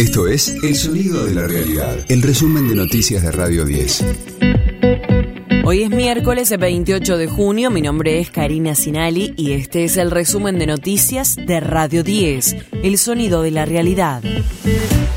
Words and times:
Esto 0.00 0.26
es 0.26 0.48
El 0.62 0.74
Sonido 0.76 1.26
de 1.26 1.34
la 1.34 1.46
Realidad, 1.46 2.06
el 2.08 2.22
resumen 2.22 2.66
de 2.70 2.74
noticias 2.74 3.22
de 3.22 3.30
Radio 3.32 3.66
10. 3.66 4.04
Hoy 5.62 5.82
es 5.82 5.90
miércoles 5.90 6.58
28 6.58 7.18
de 7.18 7.26
junio, 7.26 7.70
mi 7.70 7.82
nombre 7.82 8.18
es 8.18 8.30
Karina 8.30 8.74
Sinali 8.74 9.34
y 9.36 9.52
este 9.52 9.84
es 9.84 9.98
el 9.98 10.10
resumen 10.10 10.58
de 10.58 10.68
noticias 10.68 11.36
de 11.36 11.60
Radio 11.60 12.02
10, 12.02 12.56
El 12.82 12.96
Sonido 12.96 13.42
de 13.42 13.50
la 13.50 13.66
Realidad. 13.66 14.22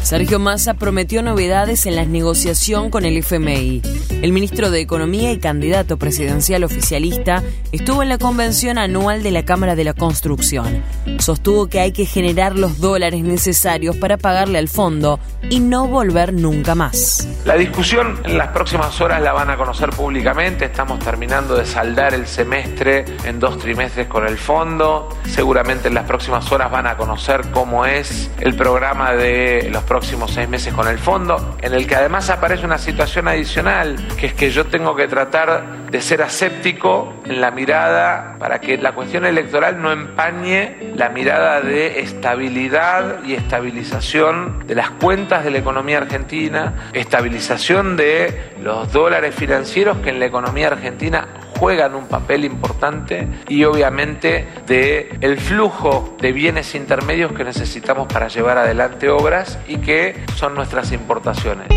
Sergio 0.03 0.37
Massa 0.37 0.73
prometió 0.73 1.23
novedades 1.23 1.85
en 1.85 1.95
la 1.95 2.03
negociación 2.03 2.89
con 2.89 3.05
el 3.05 3.15
FMI. 3.17 3.81
El 4.21 4.33
ministro 4.33 4.69
de 4.69 4.81
Economía 4.81 5.31
y 5.31 5.39
candidato 5.39 5.97
presidencial 5.97 6.65
oficialista 6.65 7.41
estuvo 7.71 8.03
en 8.03 8.09
la 8.09 8.17
convención 8.17 8.77
anual 8.77 9.23
de 9.23 9.31
la 9.31 9.45
Cámara 9.45 9.75
de 9.75 9.85
la 9.85 9.93
Construcción. 9.93 10.83
Sostuvo 11.19 11.67
que 11.67 11.79
hay 11.79 11.93
que 11.93 12.05
generar 12.05 12.57
los 12.57 12.79
dólares 12.79 13.23
necesarios 13.23 13.95
para 13.95 14.17
pagarle 14.17 14.59
al 14.59 14.67
fondo 14.67 15.21
y 15.49 15.61
no 15.61 15.87
volver 15.87 16.33
nunca 16.33 16.75
más. 16.75 17.27
La 17.45 17.55
discusión 17.55 18.19
en 18.25 18.37
las 18.37 18.49
próximas 18.49 18.99
horas 18.99 19.21
la 19.21 19.31
van 19.31 19.49
a 19.49 19.57
conocer 19.57 19.89
públicamente. 19.91 20.65
Estamos 20.65 20.99
terminando 20.99 21.55
de 21.55 21.65
saldar 21.65 22.13
el 22.13 22.27
semestre 22.27 23.05
en 23.23 23.39
dos 23.39 23.57
trimestres 23.57 24.07
con 24.07 24.27
el 24.27 24.37
fondo. 24.37 25.09
Seguramente 25.25 25.87
en 25.87 25.93
las 25.93 26.05
próximas 26.05 26.49
horas 26.51 26.69
van 26.69 26.87
a 26.87 26.97
conocer 26.97 27.41
cómo 27.51 27.85
es 27.85 28.29
el 28.39 28.55
programa 28.55 29.13
de 29.13 29.69
los 29.71 29.83
próximos 29.93 30.31
seis 30.31 30.49
meses 30.49 30.73
con 30.73 30.87
el 30.87 30.97
fondo, 30.97 31.55
en 31.61 31.71
el 31.71 31.85
que 31.85 31.93
además 31.93 32.27
aparece 32.31 32.65
una 32.65 32.79
situación 32.79 33.27
adicional, 33.27 33.95
que 34.17 34.25
es 34.25 34.33
que 34.33 34.49
yo 34.49 34.65
tengo 34.65 34.95
que 34.95 35.07
tratar 35.07 35.83
de 35.91 36.01
ser 36.01 36.23
aséptico 36.23 37.21
en 37.25 37.39
la 37.39 37.51
mirada 37.51 38.37
para 38.39 38.59
que 38.59 38.79
la 38.79 38.93
cuestión 38.93 39.23
electoral 39.23 39.79
no 39.79 39.91
empañe 39.91 40.77
la 40.95 41.09
mirada 41.09 41.61
de 41.61 41.99
estabilidad 41.99 43.23
y 43.23 43.35
estabilización 43.35 44.65
de 44.65 44.73
las 44.73 44.89
cuentas 44.89 45.43
de 45.43 45.51
la 45.51 45.59
economía 45.59 45.99
argentina, 45.99 46.89
estabilización 46.93 47.95
de 47.95 48.53
los 48.63 48.91
dólares 48.91 49.35
financieros 49.35 49.99
que 49.99 50.09
en 50.09 50.17
la 50.17 50.25
economía 50.25 50.69
argentina 50.69 51.27
juegan 51.59 51.95
un 51.95 52.07
papel 52.07 52.45
importante 52.45 53.27
y 53.47 53.63
obviamente 53.63 54.47
de 54.67 55.17
el 55.21 55.37
flujo 55.37 56.15
de 56.21 56.31
bienes 56.31 56.75
intermedios 56.75 57.33
que 57.33 57.43
necesitamos 57.43 58.07
para 58.07 58.27
llevar 58.27 58.57
adelante 58.57 59.09
obras 59.09 59.59
y 59.67 59.77
que 59.77 60.23
son 60.35 60.55
nuestras 60.55 60.91
importaciones. 60.91 61.67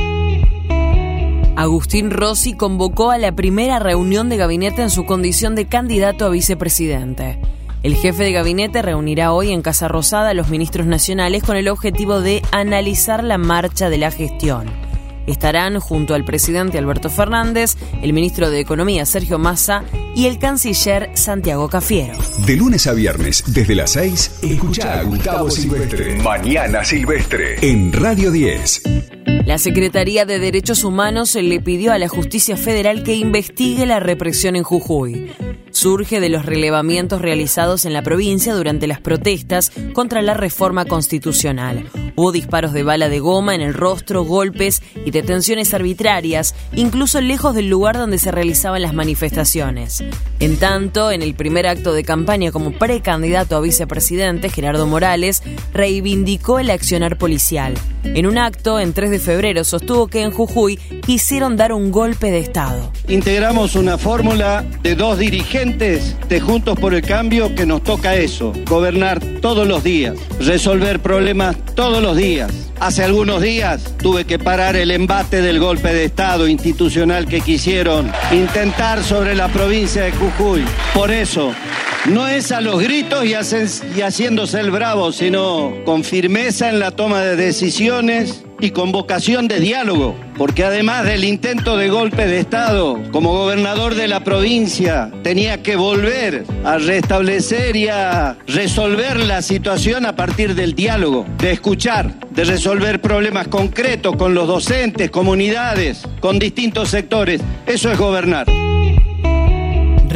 Agustín 1.57 2.11
Rossi 2.11 2.55
convocó 2.55 3.11
a 3.11 3.19
la 3.19 3.33
primera 3.33 3.79
reunión 3.79 4.29
de 4.29 4.37
gabinete 4.37 4.83
en 4.83 4.91
su 4.91 5.07
condición 5.07 5.55
de 5.55 5.67
candidato 5.67 6.27
a 6.27 6.29
vicepresidente. 6.29 7.41
El 7.83 7.95
jefe 7.95 8.25
de 8.25 8.33
gabinete 8.33 8.83
reunirá 8.83 9.33
hoy 9.33 9.53
en 9.53 9.63
Casa 9.63 9.89
Rosada 9.89 10.31
a 10.31 10.35
los 10.35 10.49
ministros 10.49 10.87
nacionales 10.87 11.43
con 11.43 11.57
el 11.57 11.69
objetivo 11.69 12.21
de 12.21 12.43
analizar 12.51 13.23
la 13.23 13.39
marcha 13.39 13.89
de 13.89 13.99
la 13.99 14.11
gestión. 14.11 14.67
Estarán 15.27 15.81
junto 15.81 16.15
al 16.15 16.25
presidente 16.25 16.79
Alberto 16.79 17.11
Fernández, 17.11 17.77
el 18.03 18.13
ministro 18.13 18.51
de 18.51 18.61
Economía 18.61 19.05
Sergio 19.07 19.39
Massa 19.39 19.85
y 20.15 20.27
el 20.27 20.39
canciller 20.39 21.11
Santiago 21.15 21.69
Cafiero. 21.69 22.15
De 22.47 22.57
lunes 22.57 22.87
a 22.87 22.93
viernes, 22.93 23.45
desde 23.47 23.75
las 23.75 23.93
6, 23.93 24.41
escucha 24.43 25.01
a 25.01 25.03
Gustavo 25.03 25.51
Silvestre. 25.51 26.17
Mañana 26.23 26.85
Silvestre. 26.85 27.57
En 27.61 27.93
Radio 27.93 28.31
10. 28.31 28.83
La 29.45 29.59
Secretaría 29.59 30.25
de 30.25 30.39
Derechos 30.39 30.85
Humanos 30.85 31.35
le 31.35 31.61
pidió 31.61 31.93
a 31.93 31.99
la 31.99 32.09
Justicia 32.09 32.57
Federal 32.57 33.03
que 33.03 33.15
investigue 33.15 33.87
la 33.87 34.01
represión 34.01 34.57
en 34.57 34.63
Jujuy 34.63 35.31
surge 35.77 36.21
de 36.21 36.31
los 36.31 36.47
relevamientos 36.47 37.21
realizados 37.21 37.85
en 37.85 37.93
la 37.93 38.01
provincia 38.01 38.55
durante 38.55 38.87
las 38.87 38.99
protestas 38.99 39.71
contra 39.93 40.23
la 40.23 40.33
reforma 40.33 40.87
constitucional. 40.87 41.85
Hubo 42.17 42.33
disparos 42.33 42.73
de 42.73 42.83
bala 42.83 43.11
de 43.11 43.21
goma 43.21 43.55
en 43.55 43.61
el 43.61 43.75
rostro, 43.75 44.25
golpes 44.25 44.83
y 45.05 45.11
detenciones 45.11 45.75
arbitrarias, 45.75 46.55
incluso 46.75 47.21
lejos 47.21 47.55
del 47.55 47.69
lugar 47.69 47.99
donde 47.99 48.17
se 48.17 48.31
realizaban 48.33 48.81
las 48.81 48.95
manifestaciones. 48.95 50.03
En 50.41 50.57
tanto, 50.57 51.11
en 51.11 51.21
el 51.21 51.35
primer 51.35 51.67
acto 51.67 51.93
de 51.93 52.05
campaña 52.05 52.53
como 52.53 52.73
precandidato 52.73 53.55
a 53.55 53.61
vicepresidente, 53.61 54.49
Gerardo 54.49 54.87
Morales 54.87 55.43
reivindicó 55.75 56.59
el 56.59 56.71
accionar 56.71 57.19
policial. 57.19 57.75
En 58.15 58.27
un 58.27 58.39
acto, 58.39 58.81
en 58.81 58.93
3 58.93 59.11
de 59.11 59.19
febrero, 59.19 59.65
sostuvo 59.65 60.07
que 60.07 60.23
en 60.23 60.31
Jujuy 60.31 60.77
quisieron 61.05 61.57
dar 61.57 61.73
un 61.73 61.91
golpe 61.91 62.31
de 62.31 62.39
Estado. 62.39 62.91
Integramos 63.09 63.75
una 63.75 63.99
fórmula 63.99 64.65
de 64.83 64.95
dos 64.95 65.19
dirigentes 65.19 66.17
de 66.29 66.41
Juntos 66.41 66.79
por 66.79 66.95
el 66.95 67.03
Cambio 67.03 67.55
que 67.55 67.67
nos 67.67 67.83
toca 67.83 68.15
eso, 68.15 68.53
gobernar 68.69 69.21
todos 69.41 69.67
los 69.67 69.85
días, 69.85 70.15
resolver 70.41 71.01
problemas 71.01 71.57
todos 71.75 72.03
los 72.03 72.17
días. 72.17 72.51
Hace 72.81 73.05
algunos 73.05 73.41
días 73.41 73.95
tuve 73.99 74.25
que 74.25 74.39
parar 74.39 74.77
el 74.77 74.91
embate 74.91 75.41
del 75.41 75.59
golpe 75.59 75.95
de 75.95 76.05
Estado 76.05 76.47
institucional 76.47 77.27
que 77.27 77.41
quisieron 77.41 78.13
intentar 78.33 79.03
sobre 79.03 79.35
la 79.35 79.49
provincia 79.49 80.03
de 80.03 80.13
Jujuy. 80.13 80.65
Por 80.95 81.11
eso, 81.11 81.53
no 82.11 82.29
es 82.29 82.53
a 82.53 82.61
los 82.61 82.81
gritos 82.83 83.25
y, 83.25 83.35
haciéndose 83.35 84.61
el 84.61 84.71
bravo, 84.71 85.13
sino 85.13 85.73
con 85.85 86.05
firmeza 86.05 86.69
en 86.69 86.79
la 86.79 86.91
toma 86.91 87.23
de 87.23 87.37
decisiones 87.37 88.45
y 88.61 88.71
con 88.71 88.93
vocación 88.93 89.49
de 89.49 89.61
diálogo, 89.61 90.17
porque 90.37 90.65
además 90.65 91.05
del 91.05 91.25
intento 91.25 91.77
de 91.77 91.89
golpe 91.89 92.27
de 92.27 92.41
Estado, 92.41 92.99
como 93.13 93.33
gobernador 93.33 93.95
de 93.95 94.09
la 94.09 94.25
provincia, 94.25 95.11
tenía 95.23 95.63
que 95.63 95.77
volver 95.77 96.45
a 96.65 96.79
restablecer 96.79 97.77
y 97.77 97.89
a 97.89 98.39
resolver 98.47 99.19
la 99.21 99.43
situación 99.43 100.07
a 100.07 100.17
partir 100.17 100.55
del 100.55 100.75
diálogo, 100.75 101.27
de 101.39 101.53
escuchar, 101.53 102.15
de 102.31 102.45
resolver 102.45 103.01
problemas 103.01 103.49
concretos 103.49 104.17
con 104.17 104.35
los 104.35 104.47
docentes, 104.47 105.11
comunidades, 105.11 106.03
con 106.21 106.39
distintos 106.39 106.89
sectores. 106.89 107.41
Eso 107.67 107.91
es 107.91 107.99
gobernar. 107.99 108.47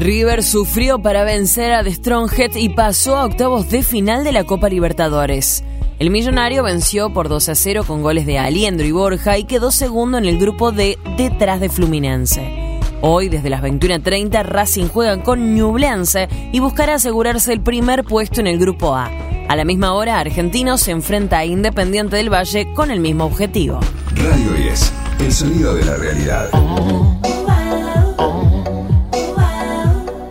River 0.01 0.43
sufrió 0.43 1.03
para 1.03 1.25
vencer 1.25 1.75
a 1.75 1.85
The 1.85 1.93
Stronghead 1.93 2.55
y 2.55 2.71
pasó 2.71 3.17
a 3.17 3.27
octavos 3.27 3.69
de 3.69 3.83
final 3.83 4.25
de 4.25 4.33
la 4.33 4.45
Copa 4.45 4.71
Libertadores. 4.71 5.63
El 5.99 6.09
millonario 6.09 6.63
venció 6.63 7.13
por 7.13 7.29
2 7.29 7.51
a 7.51 7.55
0 7.55 7.85
con 7.87 8.03
goles 8.03 8.25
de 8.25 8.39
Aliendro 8.39 8.87
y 8.87 8.93
Borja 8.93 9.37
y 9.37 9.45
quedó 9.45 9.71
segundo 9.71 10.17
en 10.17 10.25
el 10.25 10.39
grupo 10.39 10.73
D 10.73 10.99
detrás 11.19 11.61
de 11.61 11.69
Fluminense. 11.69 12.79
Hoy, 13.03 13.29
desde 13.29 13.51
las 13.51 13.63
21.30, 13.63 14.43
Racing 14.43 14.89
juega 14.89 15.23
con 15.23 15.55
Ñublense 15.55 16.31
y 16.51 16.61
buscará 16.61 16.95
asegurarse 16.95 17.53
el 17.53 17.61
primer 17.61 18.03
puesto 18.05 18.41
en 18.41 18.47
el 18.47 18.59
grupo 18.59 18.95
A. 18.95 19.11
A 19.49 19.55
la 19.57 19.67
misma 19.67 19.93
hora, 19.93 20.19
Argentino 20.19 20.79
se 20.79 20.93
enfrenta 20.93 21.41
a 21.41 21.45
Independiente 21.45 22.17
del 22.17 22.33
Valle 22.33 22.73
con 22.73 22.91
el 22.91 23.01
mismo 23.01 23.27
objetivo. 23.27 23.81
Radio 24.15 24.53
10, 24.53 24.93
el 25.21 25.33
sonido 25.33 25.75
de 25.75 25.85
la 25.85 25.97
realidad. 25.97 26.49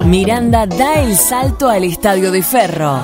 Miranda 0.09 0.65
da 0.65 1.01
el 1.03 1.15
salto 1.15 1.69
al 1.69 1.83
estadio 1.83 2.31
de 2.31 2.41
Ferro. 2.41 3.03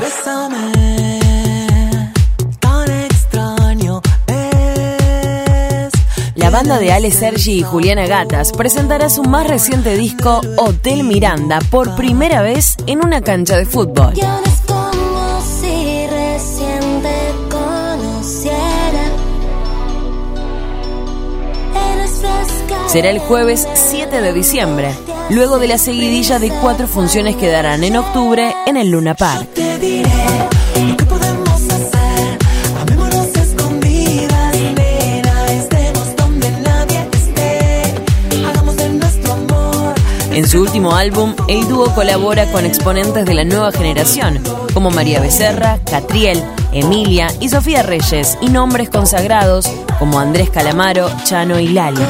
La 6.34 6.50
banda 6.50 6.80
de 6.80 6.92
Ale 6.92 7.12
Sergi 7.12 7.60
y 7.60 7.62
Juliana 7.62 8.08
Gatas 8.08 8.52
presentará 8.54 9.12
su 9.12 9.24
más 9.24 9.46
reciente 9.46 9.96
disco 9.96 10.42
Hotel 10.58 11.04
Miranda 11.04 11.60
por 11.70 11.96
primera 11.96 12.42
vez 12.42 12.76
en 12.88 13.06
una 13.06 13.22
cancha 13.22 13.56
de 13.56 13.68
fútbol. 13.68 14.16
Será 22.88 23.10
el 23.12 23.20
jueves 23.20 23.68
7 23.76 24.22
de 24.22 24.34
diciembre, 24.34 24.96
luego 25.30 25.60
de 25.60 25.68
la 25.68 25.78
seguidilla 25.78 26.40
de 26.40 26.50
cuatro 26.50 26.88
funciones 26.88 27.36
que 27.36 27.48
darán 27.48 27.84
en 27.84 27.98
octubre 27.98 28.54
en 28.66 28.78
el 28.78 28.92
Luna 28.92 29.16
Park. 29.16 29.48
En 40.32 40.50
su 40.50 40.60
último 40.60 40.94
álbum, 40.94 41.34
el 41.48 41.66
dúo 41.70 41.96
colabora 41.96 42.52
con 42.52 42.66
exponentes 42.66 43.26
de 43.26 43.34
la 43.34 43.46
nueva 43.46 43.72
generación, 43.72 44.44
como 44.74 44.92
María 44.92 45.22
Becerra, 45.22 45.80
Catriel, 45.90 46.44
Emilia 46.74 47.28
y 47.40 47.48
Sofía 47.48 47.84
Reyes, 47.84 48.38
y 48.42 48.50
nombres 48.50 48.90
consagrados 48.90 49.72
como 49.98 50.20
Andrés 50.20 50.50
Calamaro, 50.50 51.10
Chano 51.24 51.58
y 51.58 51.70
Lali. 51.70 52.02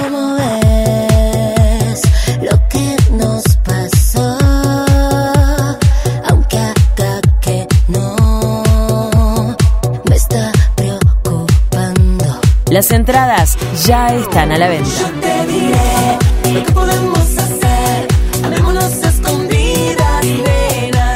Las 12.76 12.92
entradas 12.92 13.58
ya 13.86 14.08
están 14.08 14.52
a 14.52 14.58
la 14.58 14.68
venta. 14.68 14.90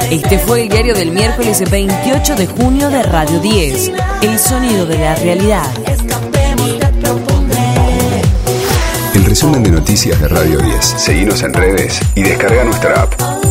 Este 0.09 0.39
fue 0.39 0.61
el 0.63 0.69
diario 0.69 0.95
del 0.95 1.11
miércoles 1.11 1.61
28 1.69 2.35
de 2.38 2.47
junio 2.47 2.89
de 2.89 3.03
Radio 3.03 3.41
10. 3.41 3.91
El 4.21 4.39
sonido 4.39 4.85
de 4.85 5.00
la 5.00 5.15
realidad. 5.15 5.69
El 9.13 9.25
resumen 9.25 9.61
de 9.61 9.71
noticias 9.71 10.17
de 10.21 10.29
Radio 10.29 10.59
10. 10.59 10.85
Seguimos 10.85 11.44
en 11.44 11.53
redes 11.53 12.00
y 12.15 12.23
descarga 12.23 12.63
nuestra 12.63 13.01
app. 13.01 13.49